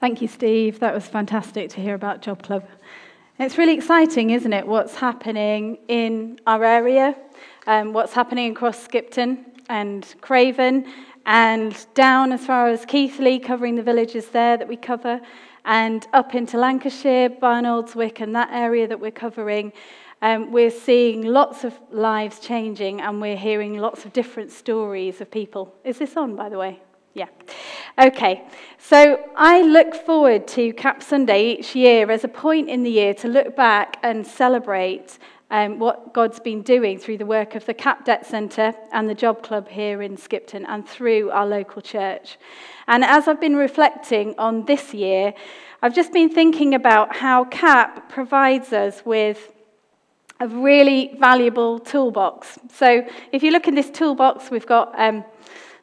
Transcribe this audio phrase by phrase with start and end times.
[0.00, 0.80] Thank you, Steve.
[0.80, 2.66] That was fantastic to hear about Job Club.
[3.38, 7.14] It's really exciting, isn't it, what's happening in our area,
[7.66, 10.90] um, what's happening across Skipton and Craven,
[11.26, 15.20] and down as far as Keighley, covering the villages there that we cover,
[15.66, 19.70] and up into Lancashire, Barnoldswick, and that area that we're covering.
[20.22, 25.30] Um, we're seeing lots of lives changing, and we're hearing lots of different stories of
[25.30, 25.74] people.
[25.84, 26.80] Is this on, by the way?
[27.14, 27.28] Yeah.
[27.98, 28.44] Okay.
[28.78, 33.14] So I look forward to Cap Sunday each year as a point in the year
[33.14, 35.18] to look back and celebrate
[35.50, 39.14] um, what God's been doing through the work of the Cap Debt Centre and the
[39.14, 42.38] Job Club here in Skipton and through our local church.
[42.86, 45.34] And as I've been reflecting on this year,
[45.82, 49.52] I've just been thinking about how CAP provides us with
[50.38, 52.58] a really valuable toolbox.
[52.72, 55.24] So if you look in this toolbox, we've got um,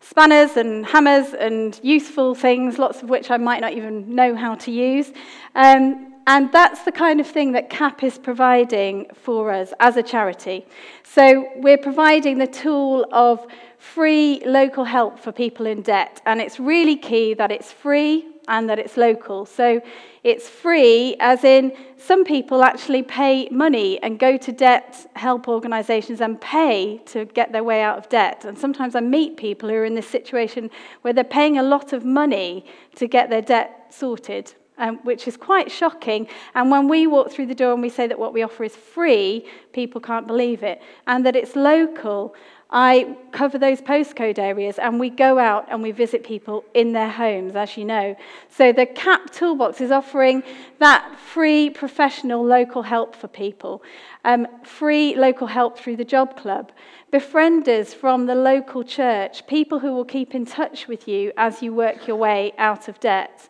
[0.09, 4.55] spanners and hammers and useful things, lots of which I might not even know how
[4.55, 5.11] to use.
[5.55, 10.03] Um, and that's the kind of thing that CAP is providing for us as a
[10.03, 10.65] charity.
[11.03, 13.45] So we're providing the tool of
[13.77, 16.21] free local help for people in debt.
[16.25, 19.45] And it's really key that it's free and that it's local.
[19.45, 19.81] So
[20.23, 26.21] it's free, as in some people actually pay money and go to debt help organisations
[26.21, 28.45] and pay to get their way out of debt.
[28.45, 30.69] And sometimes I meet people who are in this situation
[31.01, 34.53] where they're paying a lot of money to get their debt sorted.
[34.79, 36.27] Um, which is quite shocking.
[36.53, 38.75] And when we walk through the door and we say that what we offer is
[38.75, 40.83] free, people can't believe it.
[41.07, 42.35] And that it's local.
[42.69, 47.09] I cover those postcode areas and we go out and we visit people in their
[47.09, 48.17] homes, as you know.
[48.49, 50.43] So the CAP Toolbox is offering
[50.79, 53.83] that free professional local help for people,
[54.25, 56.73] um, free local help through the Job Club,
[57.13, 61.73] befrienders from the local church, people who will keep in touch with you as you
[61.73, 63.47] work your way out of debt.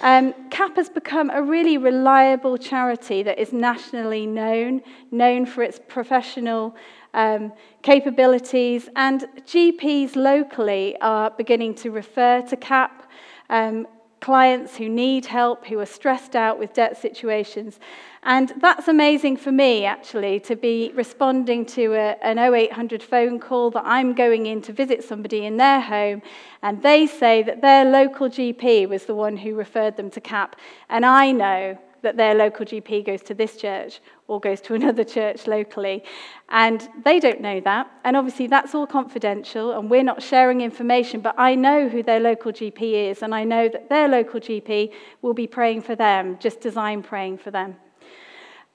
[0.00, 5.80] Um, CAP has become a really reliable charity that is nationally known, known for its
[5.88, 6.76] professional
[7.18, 7.52] um,
[7.82, 13.10] capabilities, and GPs locally are beginning to refer to CAP.
[13.50, 13.88] Um,
[14.20, 17.80] clients who need help, who are stressed out with debt situations.
[18.22, 23.70] And that's amazing for me, actually, to be responding to a, an 0800 phone call
[23.72, 26.22] that I'm going in to visit somebody in their home,
[26.62, 30.54] and they say that their local GP was the one who referred them to CAP.
[30.88, 35.04] And I know that their local GP goes to this church or goes to another
[35.04, 36.02] church locally.
[36.48, 37.90] And they don't know that.
[38.04, 41.20] And obviously, that's all confidential, and we're not sharing information.
[41.20, 44.92] But I know who their local GP is, and I know that their local GP
[45.22, 47.76] will be praying for them, just as I'm praying for them.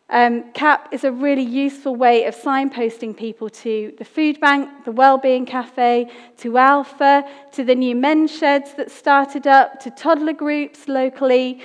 [0.10, 4.92] Um, CAP is a really useful way of signposting people to the food bank, the
[4.92, 6.08] Wellbeing Cafe,
[6.38, 7.24] to Alpha,
[7.54, 11.62] to the new men's sheds that started up, to toddler groups locally,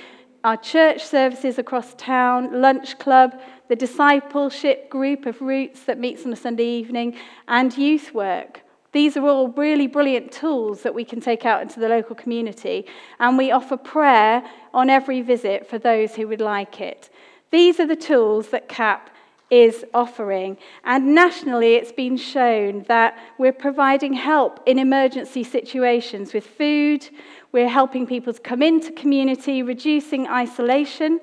[0.49, 6.33] our church services across town, lunch club, the discipleship group of Roots that meets on
[6.33, 7.15] a Sunday evening,
[7.47, 8.61] and youth work.
[8.91, 12.87] These are all really brilliant tools that we can take out into the local community,
[13.19, 14.41] and we offer prayer
[14.73, 17.11] on every visit for those who would like it.
[17.51, 19.11] These are the tools that CAP
[19.51, 20.57] is offering.
[20.83, 27.07] And nationally, it's been shown that we're providing help in emergency situations with food,
[27.51, 31.19] we're helping people to come into community, reducing isolation,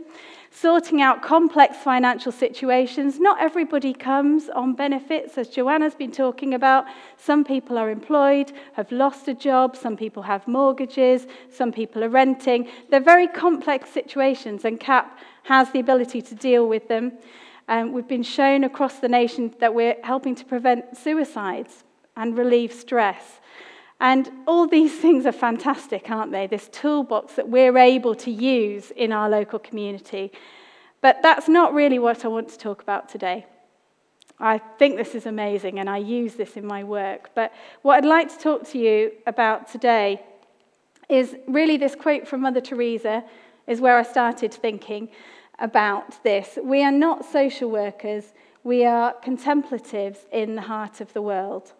[0.51, 3.21] sorting out complex financial situations.
[3.21, 6.87] Not everybody comes on benefits, as Joanna's been talking about.
[7.17, 12.09] Some people are employed, have lost a job, some people have mortgages, some people are
[12.09, 12.69] renting.
[12.91, 17.13] They're very complex situations, and CAP has the ability to deal with them.
[17.69, 21.85] Um, we've been shown across the nation that we're helping to prevent suicides
[22.17, 23.41] and relieve stress.
[24.01, 26.47] And all these things are fantastic, aren't they?
[26.47, 30.33] This toolbox that we're able to use in our local community.
[31.01, 33.47] But that's not really what I want to talk about today.
[34.39, 37.31] I think this is amazing and I use this in my work.
[37.35, 40.23] But what I'd like to talk to you about today
[41.09, 43.25] is really this quote from Mother Teresa,
[43.67, 45.09] is where I started thinking
[45.59, 46.59] about this.
[46.63, 48.33] We are not social workers,
[48.63, 51.73] we are contemplatives in the heart of the world.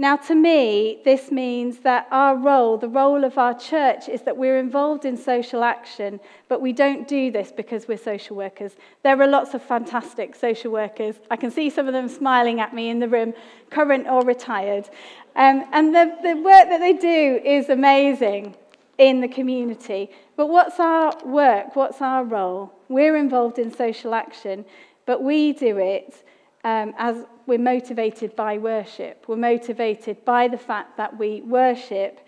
[0.00, 4.36] Now, to me, this means that our role, the role of our church, is that
[4.36, 8.76] we're involved in social action, but we don't do this because we're social workers.
[9.02, 11.16] There are lots of fantastic social workers.
[11.32, 13.34] I can see some of them smiling at me in the room,
[13.70, 14.88] current or retired.
[15.34, 18.54] Um, and the, the work that they do is amazing
[18.98, 20.10] in the community.
[20.36, 21.74] But what's our work?
[21.74, 22.72] What's our role?
[22.88, 24.64] We're involved in social action,
[25.06, 26.24] but we do it
[26.64, 29.24] um, as we're motivated by worship.
[29.28, 32.20] We're motivated by the fact that we worship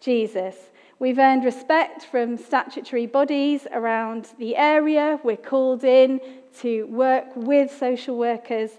[0.00, 0.54] Jesus.
[1.00, 5.20] We've earned respect from statutory bodies around the area.
[5.22, 6.20] We're called in
[6.60, 8.70] to work with social workers.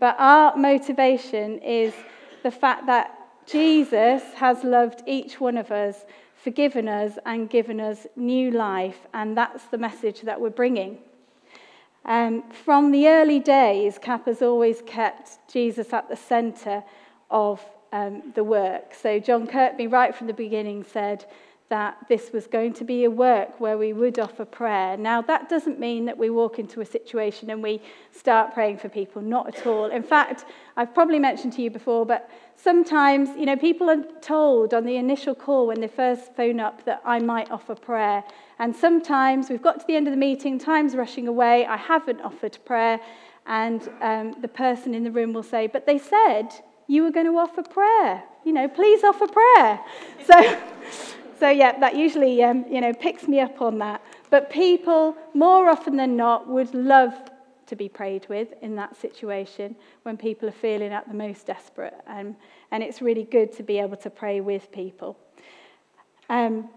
[0.00, 1.94] But our motivation is
[2.42, 3.12] the fact that
[3.46, 6.04] Jesus has loved each one of us,
[6.34, 9.06] forgiven us, and given us new life.
[9.14, 10.98] And that's the message that we're bringing.
[12.06, 16.84] Um, from the early days, CAP has always kept Jesus at the centre
[17.30, 17.60] of
[17.92, 18.94] um, the work.
[18.94, 21.24] So John Kirkby, right from the beginning, said
[21.68, 24.96] that this was going to be a work where we would offer prayer.
[24.96, 27.82] Now, that doesn't mean that we walk into a situation and we
[28.12, 29.86] start praying for people, not at all.
[29.86, 30.44] In fact,
[30.76, 34.96] I've probably mentioned to you before, but sometimes, you know, people are told on the
[34.96, 38.22] initial call when they first phone up that I might offer prayer.
[38.60, 42.20] And sometimes we've got to the end of the meeting, time's rushing away, I haven't
[42.20, 43.00] offered prayer,
[43.46, 46.48] and um, the person in the room will say, But they said
[46.86, 48.22] you were going to offer prayer.
[48.44, 49.80] You know, please offer prayer.
[50.26, 50.60] So,
[51.38, 54.02] so yeah, that usually, um, you know, picks me up on that.
[54.30, 57.14] But people, more often than not, would love
[57.66, 61.94] to be prayed with in that situation when people are feeling at the most desperate.
[62.06, 62.36] Um,
[62.70, 65.18] and it's really good to be able to pray with people.
[66.28, 66.68] Um,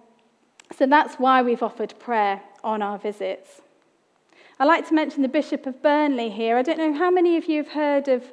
[0.75, 3.61] so that's why we've offered prayer on our visits.
[4.59, 6.57] I like to mention the Bishop of Burnley here.
[6.57, 8.23] I don't know how many of you have heard of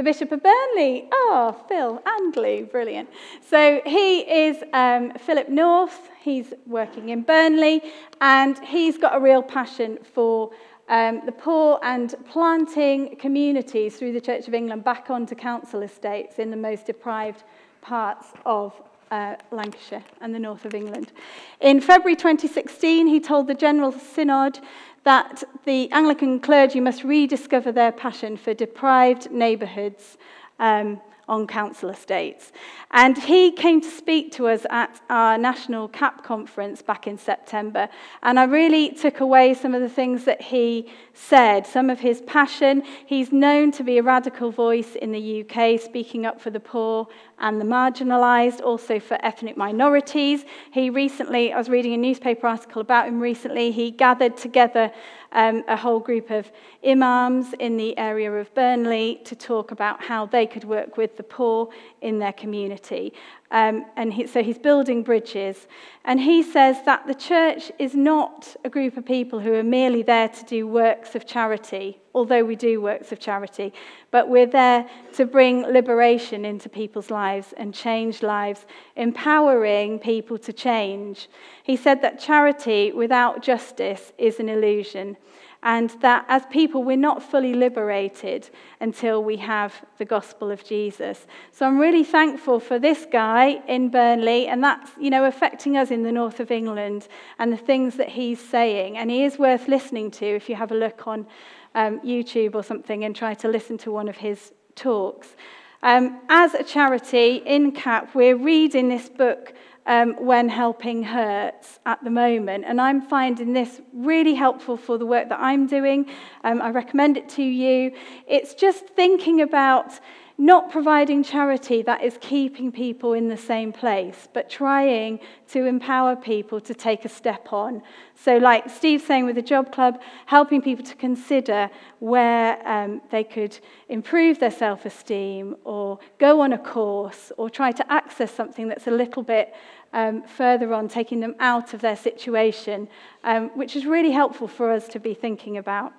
[0.00, 1.10] the Bishop of Burnley.
[1.12, 3.10] Oh, Phil and Lou, brilliant.
[3.46, 6.08] So he is um, Philip North.
[6.22, 7.82] He's working in Burnley,
[8.22, 10.52] and he's got a real passion for
[10.88, 16.38] um, the poor and planting communities through the Church of England back onto council estates
[16.38, 17.42] in the most deprived
[17.82, 18.72] parts of
[19.10, 21.12] uh, Lancashire and the north of England.
[21.60, 24.60] In February 2016, he told the General Synod
[25.04, 30.18] that the Anglican clergy must rediscover their passion for deprived neighbourhoods
[30.58, 31.00] um,
[31.30, 32.50] on council estates.
[32.90, 37.88] And he came to speak to us at our national CAP conference back in September.
[38.24, 42.20] And I really took away some of the things that he said, some of his
[42.22, 42.82] passion.
[43.06, 47.06] He's known to be a radical voice in the UK, speaking up for the poor
[47.40, 50.44] and the marginalised, also for ethnic minorities.
[50.72, 54.92] He recently, I was reading a newspaper article about him recently, he gathered together
[55.32, 56.50] um, a whole group of
[56.84, 61.22] imams in the area of Burnley to talk about how they could work with the
[61.22, 61.70] poor
[62.00, 63.12] in their community.
[63.52, 65.66] Um, and he, so he's building bridges.
[66.04, 70.02] And he says that the church is not a group of people who are merely
[70.02, 73.72] there to do works of charity, although we do works of charity,
[74.12, 80.52] but we're there to bring liberation into people's lives and change lives, empowering people to
[80.52, 81.28] change.
[81.64, 85.16] He said that charity without justice is an illusion
[85.62, 88.48] and that as people, we're not fully liberated
[88.80, 91.26] until we have the gospel of Jesus.
[91.52, 95.90] So I'm really thankful for this guy in Burnley, and that's, you know, affecting us
[95.90, 97.08] in the north of England
[97.38, 98.96] and the things that he's saying.
[98.96, 101.26] And he is worth listening to if you have a look on
[101.74, 105.36] um, YouTube or something and try to listen to one of his talks.
[105.82, 109.54] Um, as a charity in CAP, we're reading this book
[109.86, 112.64] um, when helping hurts at the moment.
[112.66, 116.10] And I'm finding this really helpful for the work that I'm doing.
[116.44, 117.92] Um, I recommend it to you.
[118.26, 119.98] It's just thinking about
[120.40, 126.16] not providing charity that is keeping people in the same place, but trying to empower
[126.16, 127.82] people to take a step on.
[128.14, 133.22] So, like Steve's saying with the Job Club, helping people to consider where um, they
[133.22, 133.58] could
[133.90, 138.86] improve their self esteem or go on a course or try to access something that's
[138.86, 139.52] a little bit
[139.92, 142.88] um, further on, taking them out of their situation,
[143.24, 145.92] um, which is really helpful for us to be thinking about.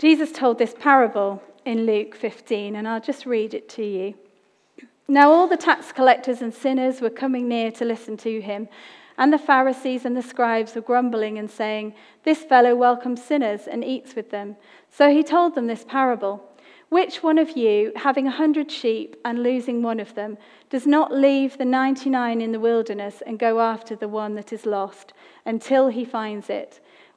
[0.00, 4.14] Jesus told this parable in Luke 15, and I'll just read it to you.
[5.06, 8.70] Now, all the tax collectors and sinners were coming near to listen to him,
[9.18, 11.92] and the Pharisees and the scribes were grumbling and saying,
[12.24, 14.56] This fellow welcomes sinners and eats with them.
[14.88, 16.48] So he told them this parable.
[16.88, 20.38] Which one of you, having a hundred sheep and losing one of them,
[20.70, 24.64] does not leave the 99 in the wilderness and go after the one that is
[24.64, 25.12] lost
[25.44, 26.80] until he finds it?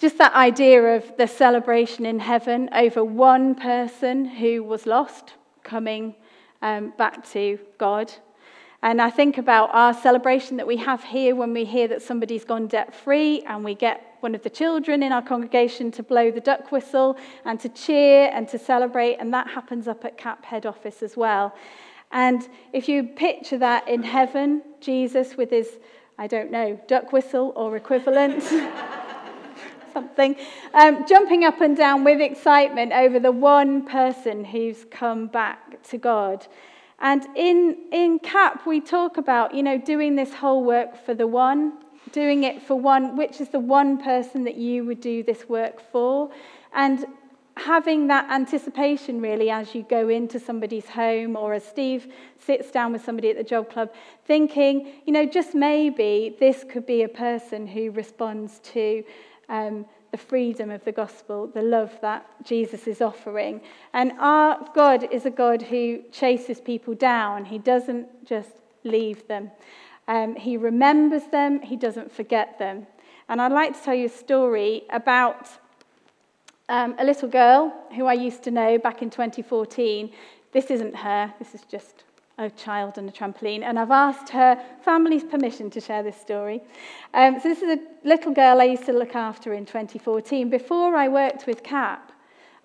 [0.00, 6.14] Just that idea of the celebration in heaven over one person who was lost coming
[6.62, 8.10] um, back to God.
[8.82, 12.46] And I think about our celebration that we have here when we hear that somebody's
[12.46, 16.30] gone debt free and we get one of the children in our congregation to blow
[16.30, 19.16] the duck whistle and to cheer and to celebrate.
[19.16, 21.54] And that happens up at CAP head office as well.
[22.10, 25.78] And if you picture that in heaven, Jesus with his,
[26.16, 28.42] I don't know, duck whistle or equivalent.
[29.92, 30.36] something,
[30.74, 35.98] um, jumping up and down with excitement over the one person who's come back to
[35.98, 36.46] God.
[37.00, 41.26] And in, in CAP, we talk about, you know, doing this whole work for the
[41.26, 41.78] one,
[42.12, 45.80] doing it for one, which is the one person that you would do this work
[45.90, 46.30] for.
[46.74, 47.06] And
[47.56, 52.92] having that anticipation really as you go into somebody's home or as Steve sits down
[52.92, 53.92] with somebody at the job club,
[54.26, 59.04] thinking, you know, just maybe this could be a person who responds to
[59.50, 63.60] um, the freedom of the gospel, the love that Jesus is offering.
[63.92, 68.50] And our God is a God who chases people down, He doesn't just
[68.84, 69.50] leave them.
[70.08, 72.86] Um, he remembers them, He doesn't forget them.
[73.28, 75.48] And I'd like to tell you a story about
[76.68, 80.10] um, a little girl who I used to know back in 2014.
[80.52, 82.04] This isn't her, this is just
[82.40, 86.62] a child and a trampoline, and I've asked her family's permission to share this story.
[87.12, 90.48] Um, so, this is a little girl I used to look after in 2014.
[90.48, 92.12] Before I worked with CAP,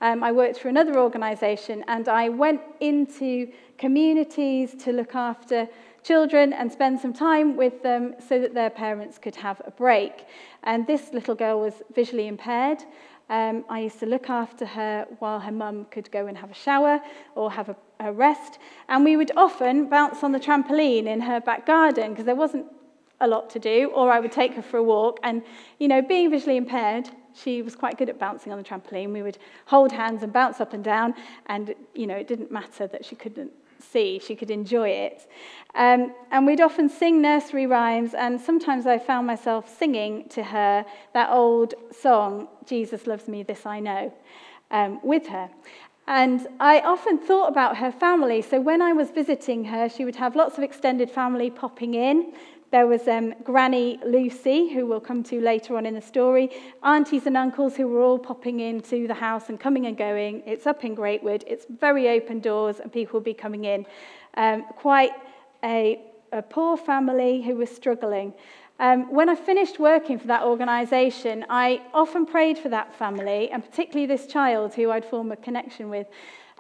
[0.02, 5.68] um, I worked for another organisation and I went into communities to look after
[6.06, 10.26] children and spend some time with them so that their parents could have a break.
[10.64, 12.84] And this little girl was visually impaired.
[13.30, 16.54] Um, I used to look after her while her mum could go and have a
[16.54, 17.02] shower
[17.34, 18.60] or have a, a rest.
[18.88, 22.68] And we would often bounce on the trampoline in her back garden because there wasn't
[23.22, 25.20] a lot to do, or I would take her for a walk.
[25.24, 25.42] And,
[25.80, 29.12] you know, being visually impaired, she was quite good at bouncing on the trampoline.
[29.12, 31.16] We would hold hands and bounce up and down,
[31.48, 33.52] and, you know, it didn't matter that she couldn't
[33.92, 35.28] see, she could enjoy it.
[35.76, 40.86] Um, and we'd often sing nursery rhymes, and sometimes I found myself singing to her
[41.14, 44.14] that old song, Jesus Loves Me, This I Know,
[44.72, 45.50] um, with her.
[46.08, 48.42] And I often thought about her family.
[48.42, 52.34] So when I was visiting her, she would have lots of extended family popping in.
[52.76, 56.50] There was um, Granny Lucy, who we'll come to later on in the story,
[56.84, 60.44] aunties and uncles who were all popping into the house and coming and going.
[60.46, 63.86] It's up in Greatwood, it's very open doors, and people will be coming in.
[64.36, 65.14] Um, quite
[65.64, 66.02] a,
[66.34, 68.34] a poor family who was struggling.
[68.82, 73.64] Um, when I finished working for that organisation, I often prayed for that family, and
[73.64, 76.08] particularly this child who I'd formed a connection with,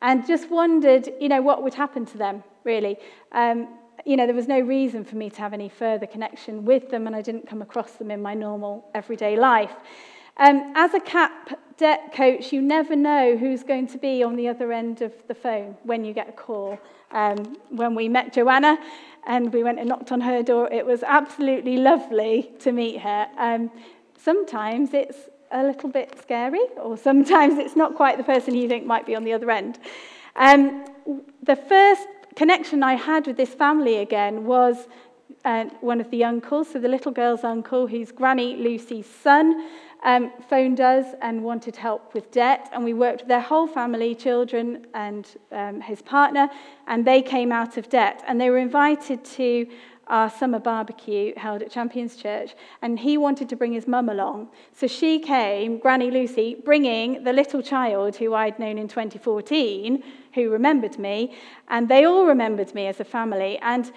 [0.02, 2.96] and just wondered, you know, what would happen to them, really.
[3.34, 3.68] Um,
[4.06, 7.08] you know, there was no reason for me to have any further connection with them,
[7.08, 9.74] and I didn't come across them in my normal everyday life.
[10.38, 14.48] Um, as a CAP debt coach, you never know who's going to be on the
[14.48, 16.80] other end of the phone when you get a call.
[17.12, 18.78] Um, when we met Joanna
[19.28, 23.28] and we went and knocked on her door, it was absolutely lovely to meet her.
[23.38, 23.72] Um,
[24.18, 25.18] sometimes it's
[25.52, 29.16] a little bit scary, or sometimes it's not quite the person you think might be
[29.16, 29.80] on the other end.
[30.36, 30.86] Um,
[31.44, 34.88] the first connection I had with this family again was
[35.44, 39.68] uh, one of the uncles, so the little girl's uncle, who's Granny Lucy's son,
[40.04, 42.70] um, phoned us and wanted help with debt.
[42.74, 46.50] And we worked with their whole family, children and um, his partner,
[46.88, 48.24] and they came out of debt.
[48.28, 49.68] And they were invited to
[50.08, 54.50] our summer barbecue held at Champions Church, and he wanted to bring his mum along.
[54.74, 60.50] So she came, Granny Lucy, bringing the little child who I'd known in 2014, who
[60.50, 61.36] remembered me,
[61.68, 63.58] and they all remembered me as a family.
[63.60, 63.92] And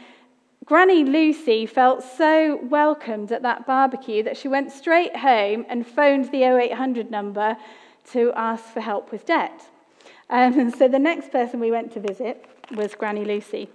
[0.64, 6.30] Granny Lucy felt so welcomed at that barbecue that she went straight home and phoned
[6.30, 7.56] the 0800 number
[8.12, 9.62] to ask for help with debt.
[10.30, 13.68] Um, so the next person we went to visit was Granny Lucy.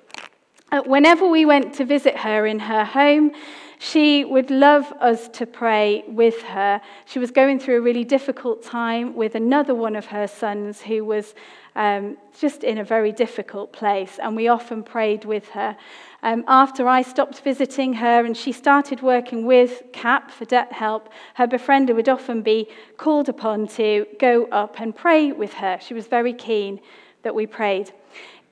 [0.73, 3.31] Uh, whenever we went to visit her in her home,
[3.77, 6.81] she would love us to pray with her.
[7.05, 11.05] She was going through a really difficult time with another one of her sons who
[11.05, 11.35] was
[11.75, 15.77] um, just in a very difficult place, and we often prayed with her.
[16.23, 21.09] Um, after I stopped visiting her and she started working with CAP for debt help,
[21.35, 25.77] her befriender would often be called upon to go up and pray with her.
[25.79, 26.81] She was very keen
[27.21, 27.91] that we prayed.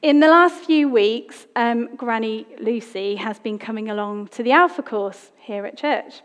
[0.01, 4.81] In the last few weeks, um, Granny Lucy has been coming along to the Alpha
[4.81, 6.23] course here at church.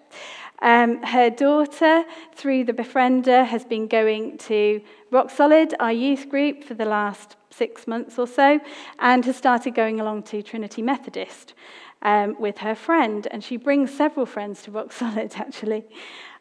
[0.62, 2.04] Um, her daughter,
[2.34, 4.80] through the befriender, has been going to
[5.10, 8.58] Rock Solid, our youth group, for the last six months or so,
[8.98, 11.52] and has started going along to Trinity Methodist
[12.00, 13.28] um, with her friend.
[13.30, 15.84] And she brings several friends to Rock Solid, actually.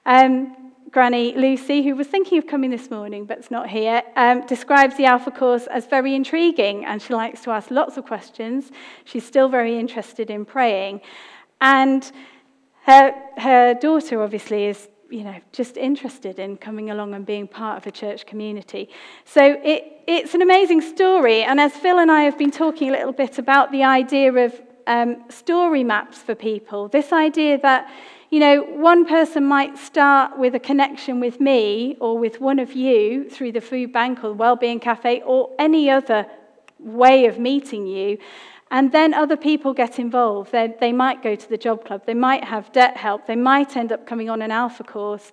[0.05, 0.64] Um,
[0.95, 5.03] Granny Lucy, who was thinking of coming this morning but's not here, um, describes the
[5.03, 8.71] Alpha course as very intriguing and she likes to ask lots of questions.
[9.03, 11.01] She's still very interested in praying.
[11.59, 12.09] And
[12.83, 17.75] her, her daughter, obviously, is you know, just interested in coming along and being part
[17.75, 18.87] of a church community.
[19.25, 21.43] So it, it's an amazing story.
[21.43, 24.61] And as Phil and I have been talking a little bit about the idea of
[24.87, 27.91] um, story maps for people, this idea that,
[28.35, 32.73] you know, one person might start with a connection with me or with one of
[32.73, 36.25] you through the food bank or the Wellbeing Cafe or any other
[36.77, 38.17] way of meeting you.
[38.69, 40.51] And then other people get involved.
[40.51, 43.77] They, they might go to the job club, they might have debt help, they might
[43.77, 45.31] end up coming on an alpha course.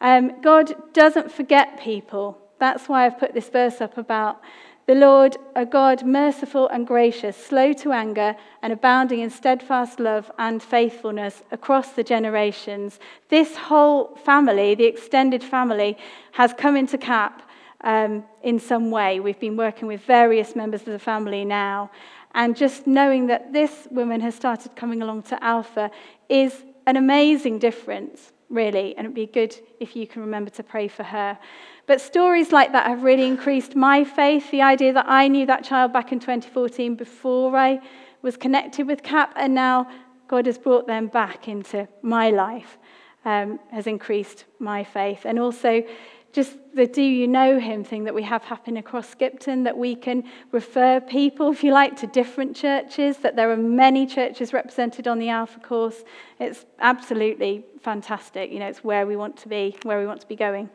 [0.00, 2.38] Um, God doesn't forget people.
[2.58, 4.40] That's why I've put this verse up about
[4.86, 10.30] the Lord, a God merciful and gracious, slow to anger, and abounding in steadfast love
[10.38, 12.98] and faithfulness across the generations.
[13.28, 15.96] This whole family, the extended family,
[16.32, 17.42] has come into CAP
[17.82, 19.20] um, in some way.
[19.20, 21.90] We've been working with various members of the family now.
[22.34, 25.90] And just knowing that this woman has started coming along to Alpha
[26.28, 28.94] is an amazing difference, really.
[28.96, 31.38] And it'd be good if you can remember to pray for her.
[31.86, 34.50] But stories like that have really increased my faith.
[34.50, 37.80] The idea that I knew that child back in 2014 before I
[38.20, 39.90] was connected with CAP, and now
[40.28, 42.78] God has brought them back into my life,
[43.24, 45.24] um, has increased my faith.
[45.24, 45.82] And also,
[46.32, 49.94] just the do you know him thing that we have happen across Skipton, that we
[49.94, 55.06] can refer people, if you like, to different churches, that there are many churches represented
[55.06, 56.04] on the Alpha course.
[56.40, 58.50] It's absolutely fantastic.
[58.50, 60.70] You know, it's where we want to be, where we want to be going.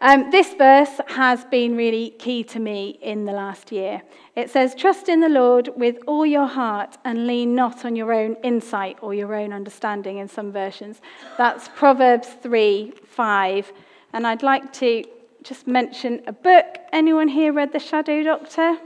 [0.00, 4.02] Um, this verse has been really key to me in the last year.
[4.36, 8.12] It says, Trust in the Lord with all your heart and lean not on your
[8.12, 11.00] own insight or your own understanding in some versions.
[11.36, 13.72] That's Proverbs 3 5.
[14.12, 15.04] And I'd like to
[15.42, 16.78] just mention a book.
[16.92, 18.78] Anyone here read The Shadow Doctor?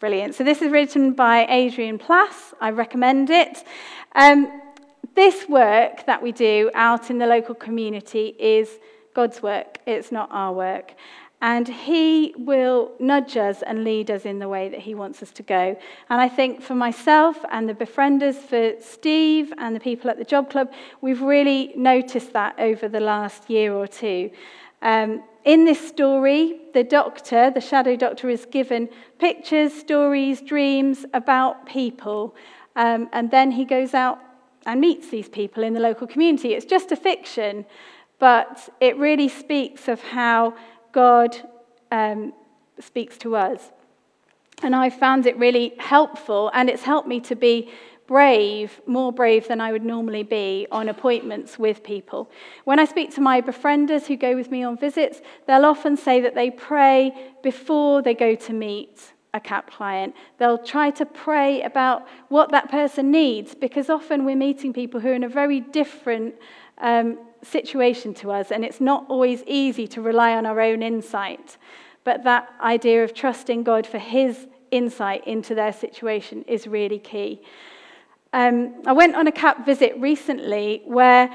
[0.00, 0.34] Brilliant.
[0.34, 2.52] So this is written by Adrian Plass.
[2.60, 3.64] I recommend it.
[4.16, 4.60] Um,
[5.14, 8.78] this work that we do out in the local community is
[9.14, 10.94] God's work, it's not our work.
[11.40, 15.30] And He will nudge us and lead us in the way that He wants us
[15.32, 15.76] to go.
[16.10, 20.24] And I think for myself and the befrienders, for Steve and the people at the
[20.24, 24.30] Job Club, we've really noticed that over the last year or two.
[24.82, 31.66] Um, in this story, the doctor, the shadow doctor, is given pictures, stories, dreams about
[31.66, 32.34] people.
[32.76, 34.18] Um, and then he goes out
[34.66, 36.52] and meets these people in the local community.
[36.52, 37.64] It's just a fiction,
[38.18, 40.54] but it really speaks of how
[40.92, 41.36] God
[41.90, 42.32] um,
[42.80, 43.70] speaks to us.
[44.62, 47.70] And I found it really helpful, and it's helped me to be
[48.08, 52.30] brave, more brave than I would normally be on appointments with people.
[52.64, 56.20] When I speak to my befrienders who go with me on visits, they'll often say
[56.22, 60.14] that they pray before they go to meet a CAP client.
[60.38, 65.10] They'll try to pray about what that person needs because often we're meeting people who
[65.10, 66.34] are in a very different
[66.78, 71.56] um, situation to us, and it's not always easy to rely on our own insight.
[72.04, 77.42] But that idea of trusting God for His insight into their situation is really key.
[78.32, 81.30] Um, I went on a CAP visit recently where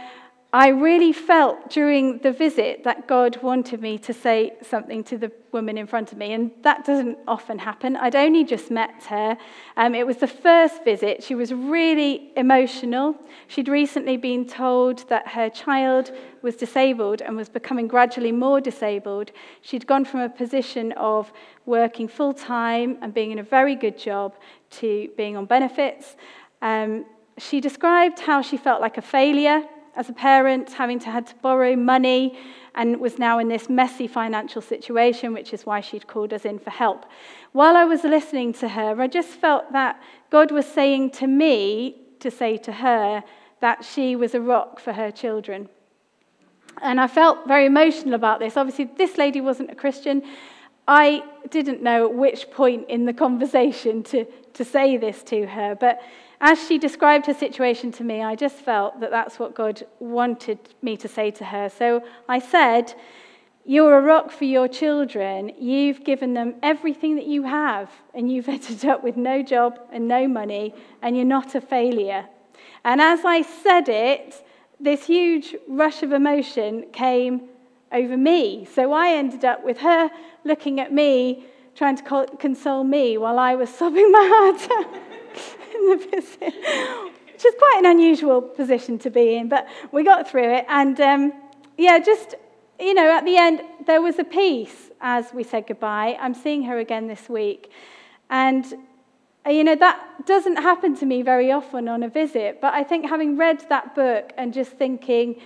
[0.55, 5.31] I really felt during the visit that God wanted me to say something to the
[5.51, 7.95] woman in front of me, and that doesn't often happen.
[7.95, 9.35] I'd only just met her.
[9.77, 11.23] Um, it was the first visit.
[11.23, 13.15] She was really emotional.
[13.47, 16.11] She'd recently been told that her child
[16.43, 19.31] was disabled and was becoming gradually more disabled.
[19.61, 21.33] She'd gone from a position of
[21.65, 24.35] working full time and being in a very good job
[24.81, 26.15] to being on benefits.
[26.61, 27.05] Um,
[27.39, 29.63] she described how she felt like a failure
[29.95, 32.38] as a parent, having to had to borrow money,
[32.75, 36.58] and was now in this messy financial situation, which is why she'd called us in
[36.58, 37.06] for help.
[37.51, 40.01] While I was listening to her, I just felt that
[40.32, 43.23] God was saying to me to say to her
[43.60, 45.69] that she was a rock for her children.
[46.82, 48.58] And I felt very emotional about this.
[48.58, 50.23] Obviously, this lady wasn't a Christian.
[50.88, 55.75] I didn't know at which point in the conversation to, to say this to her,
[55.75, 56.01] but
[56.45, 60.60] as she described her situation to me, I just felt that that's what God wanted
[60.82, 61.69] me to say to her.
[61.69, 62.93] So I said,
[63.63, 65.53] You're a rock for your children.
[65.58, 70.06] You've given them everything that you have, and you've ended up with no job and
[70.10, 72.25] no money, and you're not a failure.
[72.84, 74.45] And as I said it,
[74.82, 77.47] this huge rush of emotion came
[77.93, 78.65] over me.
[78.65, 80.12] So I ended up with her
[80.43, 85.12] looking at me, trying to console me while I was sobbing my heart out
[85.73, 86.53] in the
[87.33, 90.65] which is quite an unusual position to be in, but we got through it.
[90.69, 91.33] And um,
[91.77, 92.36] yeah, just,
[92.79, 96.17] you know, at the end, there was a peace as we said goodbye.
[96.19, 97.69] I'm seeing her again this week.
[98.29, 98.65] And,
[99.45, 102.83] uh, you know, that doesn't happen to me very often on a visit, but I
[102.83, 105.41] think having read that book and just thinking,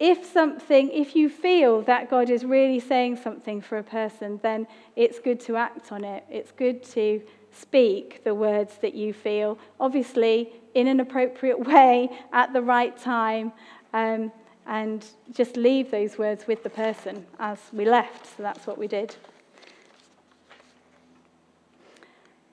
[0.00, 4.66] if something, if you feel that God is really saying something for a person, then
[4.96, 6.24] it's good to act on it.
[6.28, 7.22] It's good to
[7.60, 13.52] speak the words that you feel, obviously in an appropriate way at the right time,
[13.92, 14.30] um,
[14.66, 18.26] and just leave those words with the person as we left.
[18.36, 19.14] So that's what we did.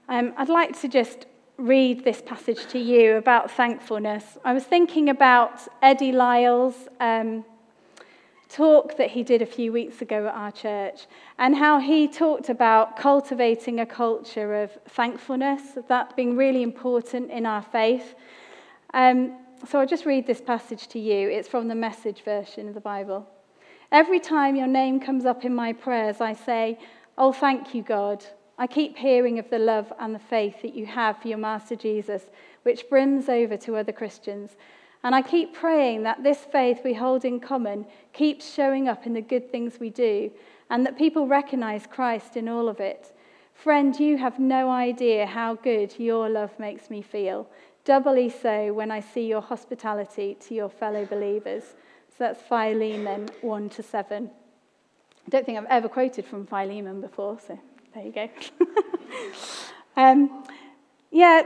[0.07, 1.25] Um, I'd like to just
[1.57, 4.37] read this passage to you about thankfulness.
[4.43, 7.45] I was thinking about Eddie Lyle's um,
[8.53, 11.07] talk that he did a few weeks ago at our church
[11.39, 17.47] and how he talked about cultivating a culture of thankfulness, that being really important in
[17.47, 18.13] our faith.
[18.93, 19.37] Um,
[19.67, 21.29] so I'll just read this passage to you.
[21.29, 23.27] It's from the message version of the Bible.
[23.91, 26.77] Every time your name comes up in my prayers, I say,
[27.17, 28.25] Oh, thank you, God.
[28.57, 31.75] I keep hearing of the love and the faith that you have for your Master
[31.75, 32.23] Jesus,
[32.63, 34.55] which brims over to other Christians.
[35.03, 39.13] And I keep praying that this faith we hold in common keeps showing up in
[39.13, 40.31] the good things we do,
[40.69, 43.13] and that people recognize Christ in all of it.
[43.53, 47.47] Friend, you have no idea how good your love makes me feel.
[47.85, 51.63] Doubly so when I see your hospitality to your fellow believers.
[52.09, 54.29] So that's Philemon 1 to 7.
[55.25, 57.59] I don't think I've ever quoted from Philemon before, so
[57.93, 58.29] there you go.
[59.97, 60.45] um,
[61.11, 61.43] yeah,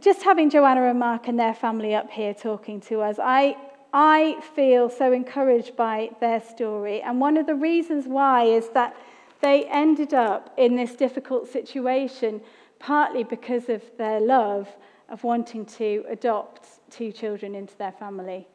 [0.00, 3.56] just having Joanna and Mark and their family up here talking to us, I,
[3.92, 7.02] I feel so encouraged by their story.
[7.02, 8.96] And one of the reasons why is that
[9.40, 12.40] they ended up in this difficult situation
[12.78, 14.68] partly because of their love
[15.08, 18.46] of wanting to adopt two children into their family.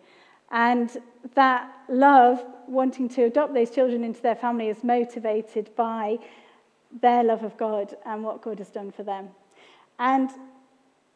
[0.52, 0.96] And
[1.34, 6.18] that love, wanting to adopt those children into their family, is motivated by
[7.02, 9.30] their love of God and what God has done for them.
[10.00, 10.30] And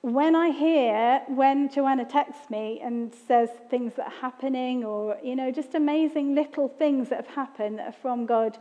[0.02, 5.36] when I hear, when Joanna texts me and says things that are happening, or, you
[5.36, 8.58] know, just amazing little things that have happened that are from God,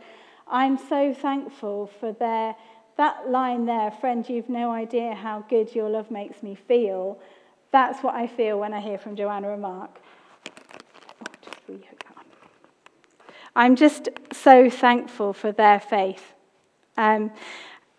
[0.47, 2.55] I'm so thankful for their,
[2.97, 7.19] that line there, friend, you've no idea how good your love makes me feel.
[7.71, 9.91] That's what I feel when I hear from Joanna and Mark.
[11.69, 11.77] Oh,
[13.55, 16.33] I'm just so thankful for their faith.
[16.97, 17.31] Um,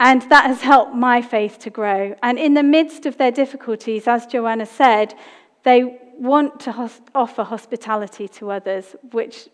[0.01, 2.17] and that has helped my faith to grow.
[2.23, 5.15] And in the midst of their difficulties, as Joanna said,
[5.63, 9.51] they want to hos- offer hospitality to others, which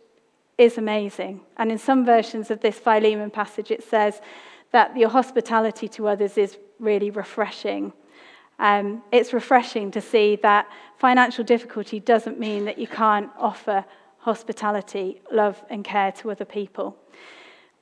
[0.56, 1.40] is amazing.
[1.56, 4.20] And in some versions of this Philemon passage, it says
[4.70, 7.92] that your hospitality to others is really refreshing.
[8.60, 13.84] Um, it's refreshing to see that financial difficulty doesn't mean that you can't offer
[14.18, 16.96] hospitality, love, and care to other people.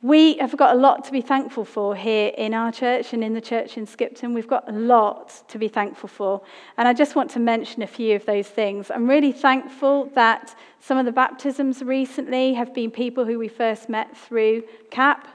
[0.05, 3.33] We have got a lot to be thankful for here in our church and in
[3.33, 4.35] the church in Skipton.
[4.35, 6.43] We've got a lot to be thankful for.
[6.77, 8.91] And I just want to mention a few of those things.
[8.91, 13.89] I'm really thankful that some of the baptisms recently have been people who we first
[13.89, 15.27] met through CAP.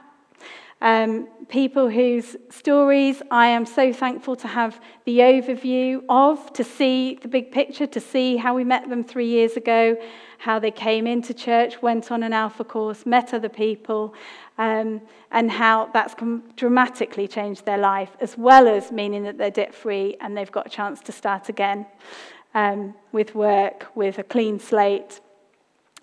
[0.82, 7.18] Um, people whose stories I am so thankful to have the overview of, to see
[7.20, 9.96] the big picture, to see how we met them three years ago,
[10.38, 14.14] how they came into church, went on an alpha course, met other people,
[14.60, 16.14] um, and how that's
[16.54, 20.66] dramatically changed their life, as well as meaning that they're debt free and they've got
[20.66, 21.86] a chance to start again
[22.54, 25.22] um, with work, with a clean slate.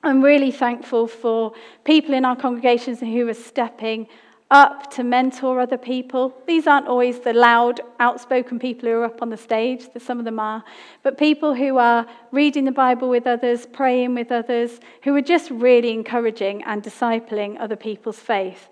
[0.01, 4.07] I'm really thankful for people in our congregations who are stepping
[4.49, 6.33] up to mentor other people.
[6.47, 10.25] These aren't always the loud, outspoken people who are up on the stage, some of
[10.25, 10.63] them are,
[11.03, 15.51] but people who are reading the Bible with others, praying with others, who are just
[15.51, 18.69] really encouraging and discipling other people's faith.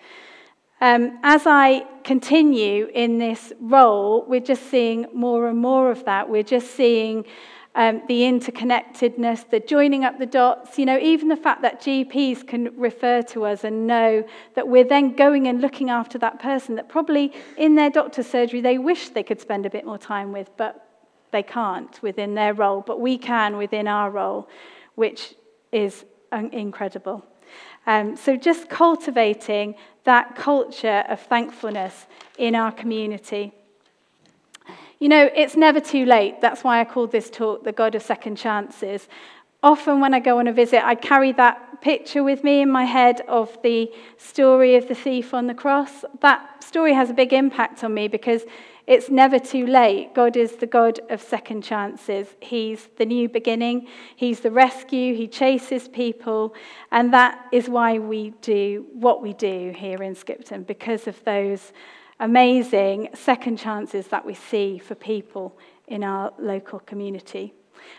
[0.81, 6.29] Um, as I continue in this role, we're just seeing more and more of that.
[6.29, 7.25] We're just seeing
[7.75, 12.47] um, the interconnectedness, the joining up the dots, you know, even the fact that GPs
[12.47, 16.75] can refer to us and know that we're then going and looking after that person
[16.75, 20.31] that probably in their doctor's surgery they wish they could spend a bit more time
[20.31, 20.87] with, but
[21.31, 24.47] they can't within their role, but we can within our role,
[24.95, 25.35] which
[25.73, 27.25] is incredible.
[27.85, 32.07] Um, so just cultivating that culture of thankfulness
[32.37, 33.53] in our community.
[35.05, 36.41] You know, it's never too late.
[36.41, 39.07] That's why I called this talk The God of Second Chances.
[39.61, 42.85] Often, when I go on a visit, I carry that picture with me in my
[42.85, 46.03] head of the story of the thief on the cross.
[46.21, 48.45] That story has a big impact on me because
[48.87, 50.15] it's never too late.
[50.15, 52.29] God is the God of second chances.
[52.39, 56.55] He's the new beginning, He's the rescue, He chases people.
[56.91, 61.73] And that is why we do what we do here in Skipton, because of those
[62.19, 67.53] amazing second chances that we see for people in our local community.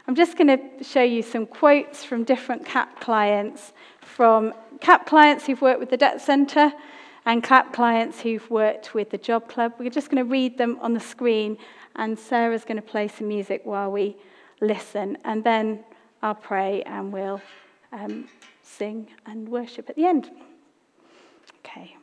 [0.08, 5.46] I'm just going to show you some quotes from different CAP clients, from CAP clients
[5.46, 6.72] who've worked with the Debt Centre
[7.24, 9.74] and CAP clients who've worked with the Job Club.
[9.78, 11.58] We're just going to read them on the screen,
[11.96, 14.16] and Sarah's going to play some music while we
[14.60, 15.84] listen, and then
[16.22, 17.40] I'll pray and we'll
[17.92, 18.28] um,
[18.62, 20.30] sing and worship at the end.
[21.60, 21.96] Okay.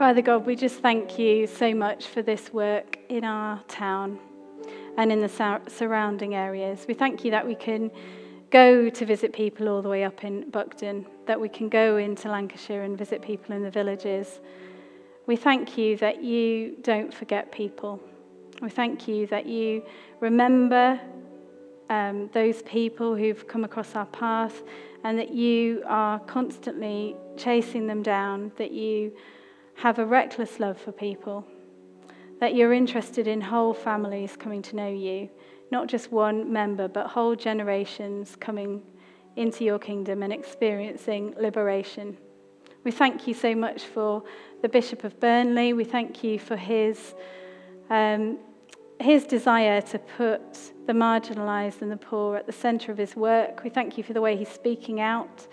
[0.00, 4.18] Father God, we just thank you so much for this work in our town
[4.96, 6.86] and in the surrounding areas.
[6.88, 7.90] We thank you that we can
[8.48, 12.30] go to visit people all the way up in Buckden, that we can go into
[12.30, 14.40] Lancashire and visit people in the villages.
[15.26, 18.00] We thank you that you don't forget people.
[18.62, 19.84] We thank you that you
[20.20, 20.98] remember
[21.90, 24.62] um, those people who've come across our path
[25.04, 29.12] and that you are constantly chasing them down, that you
[29.80, 31.46] have a reckless love for people,
[32.38, 35.30] that you're interested in whole families coming to know you,
[35.70, 38.82] not just one member, but whole generations coming
[39.36, 42.14] into your kingdom and experiencing liberation.
[42.84, 44.22] We thank you so much for
[44.60, 45.72] the Bishop of Burnley.
[45.72, 47.14] We thank you for his,
[47.88, 48.38] um,
[48.98, 50.42] his desire to put
[50.86, 53.64] the marginalized and the poor at the center of his work.
[53.64, 55.46] We thank you for the way he's speaking out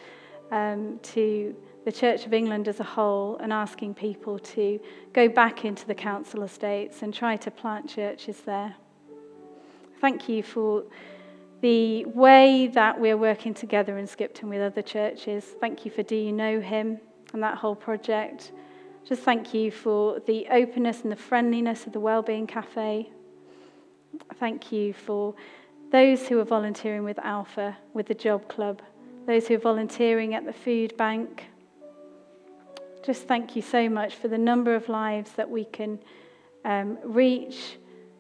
[0.52, 1.56] um, to
[1.88, 4.78] the Church of England as a whole and asking people to
[5.14, 8.76] go back into the council estates and try to plant churches there.
[10.02, 10.84] Thank you for
[11.62, 15.46] the way that we're working together in Skipton with other churches.
[15.62, 17.00] Thank you for Do You Know Him
[17.32, 18.52] and that whole project.
[19.08, 23.10] Just thank you for the openness and the friendliness of the Wellbeing Cafe.
[24.42, 25.36] Thank you for
[25.94, 28.82] those who are volunteering with Alpha, with the Job Club,
[29.26, 31.46] those who are volunteering at the food bank.
[33.08, 35.98] Just thank you so much for the number of lives that we can
[36.66, 37.78] um, reach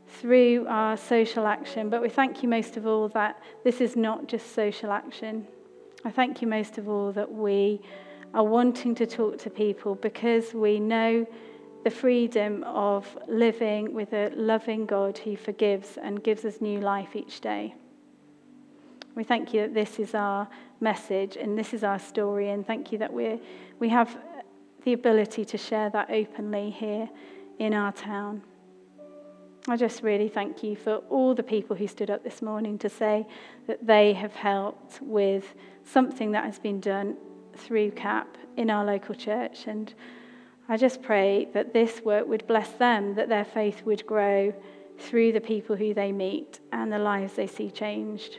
[0.07, 1.89] through our social action.
[1.89, 5.45] But we thank you most of all that this is not just social action.
[6.05, 7.81] I thank you most of all that we
[8.33, 11.27] are wanting to talk to people because we know
[11.83, 17.13] the freedom of living with a loving God who forgives and gives us new life
[17.13, 17.75] each day.
[19.15, 20.47] We thank you that this is our
[20.79, 23.41] message and this is our story, and thank you that we
[23.79, 24.15] we have
[24.83, 27.09] the ability to share that openly here
[27.59, 28.41] in our town.
[29.69, 32.89] I just really thank you for all the people who stood up this morning to
[32.89, 33.27] say
[33.67, 37.17] that they have helped with something that has been done
[37.55, 39.67] through CAP in our local church.
[39.67, 39.93] And
[40.69, 44.53] I just pray that this work would bless them, that their faith would grow
[44.99, 48.37] through the people who they meet and the lives they see changed.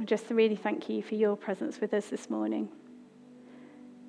[0.00, 2.68] I just really thank you for your presence with us this morning.